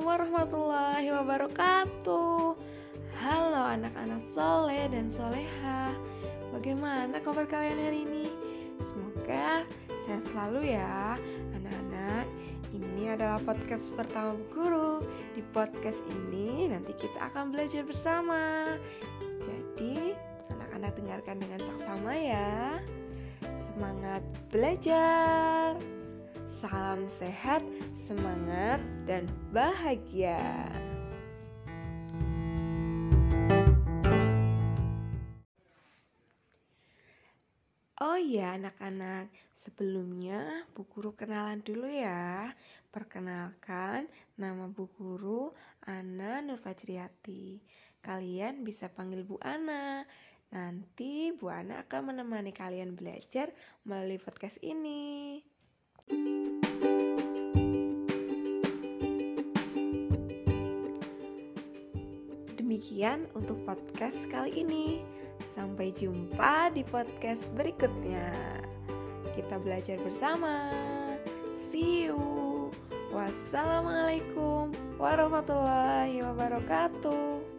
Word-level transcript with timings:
warahmatullahi 0.00 1.12
wabarakatuh. 1.12 2.56
Halo 3.20 3.60
anak-anak 3.68 4.24
soleh 4.32 4.88
dan 4.88 5.12
soleha. 5.12 5.92
Bagaimana 6.56 7.20
kabar 7.20 7.44
kalian 7.44 7.76
hari 7.76 8.08
ini? 8.08 8.32
Semoga 8.80 9.68
sehat 10.08 10.24
selalu 10.32 10.72
ya 10.72 11.20
anak-anak. 11.52 12.24
Ini 12.72 13.12
adalah 13.12 13.44
podcast 13.44 13.92
pertama 13.92 14.40
Guru. 14.48 15.04
Di 15.36 15.44
podcast 15.52 16.00
ini 16.08 16.72
nanti 16.72 16.96
kita 16.96 17.28
akan 17.28 17.52
belajar 17.52 17.84
bersama. 17.84 18.72
Jadi 19.44 20.16
anak-anak 20.48 20.96
dengarkan 20.96 21.36
dengan 21.44 21.60
saksama 21.60 22.12
ya. 22.16 22.80
Semangat 23.68 24.24
belajar 24.48 25.76
Salam 26.72 27.04
sehat, 27.20 27.60
semangat, 28.00 28.80
dan 29.04 29.28
bahagia. 29.52 30.40
Oh 38.00 38.16
iya 38.16 38.56
anak-anak, 38.56 39.28
sebelumnya 39.52 40.64
Bu 40.72 40.88
Guru 40.88 41.12
kenalan 41.12 41.60
dulu 41.60 41.92
ya. 41.92 42.56
Perkenalkan, 42.88 44.08
nama 44.40 44.64
Bu 44.64 44.88
Guru 44.96 45.52
Ana 45.84 46.40
Nurfajriati. 46.40 47.60
Kalian 48.00 48.64
bisa 48.64 48.88
panggil 48.88 49.28
Bu 49.28 49.36
Ana. 49.44 50.08
Nanti 50.48 51.36
Bu 51.36 51.52
Ana 51.52 51.84
akan 51.84 52.16
menemani 52.16 52.56
kalian 52.56 52.96
belajar 52.96 53.52
melalui 53.84 54.16
podcast 54.16 54.56
ini. 54.64 55.51
Demikian 62.62 63.28
untuk 63.36 63.60
podcast 63.68 64.16
kali 64.32 64.64
ini. 64.64 65.04
Sampai 65.52 65.92
jumpa 65.92 66.72
di 66.72 66.80
podcast 66.86 67.52
berikutnya. 67.52 68.32
Kita 69.36 69.60
belajar 69.60 70.00
bersama. 70.00 70.72
See 71.68 72.08
you. 72.08 72.72
Wassalamualaikum 73.12 74.72
warahmatullahi 74.96 76.24
wabarakatuh. 76.24 77.51